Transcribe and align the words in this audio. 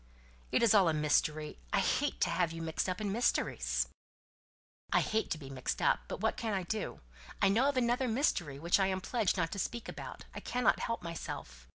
"It's 0.51 0.73
all 0.73 0.89
a 0.89 0.95
mystery. 0.95 1.59
I 1.71 1.79
hate 1.79 2.19
to 2.21 2.31
have 2.31 2.51
you 2.51 2.63
mixed 2.63 2.89
up 2.89 2.99
in 3.01 3.11
mysteries." 3.11 3.87
"I 4.91 4.99
hate 4.99 5.29
to 5.29 5.37
be 5.37 5.51
mixed 5.51 5.79
up. 5.79 5.99
But 6.07 6.21
what 6.21 6.37
can 6.37 6.55
I 6.55 6.63
do? 6.63 7.01
I 7.39 7.49
know 7.49 7.69
of 7.69 7.77
another 7.77 8.07
mystery 8.07 8.57
which 8.57 8.79
I'm 8.79 8.99
pledged 8.99 9.37
not 9.37 9.51
to 9.51 9.59
speak 9.59 9.87
about. 9.87 10.25
I 10.33 10.39
cannot 10.39 10.79
help 10.79 11.03
myself." 11.03 11.67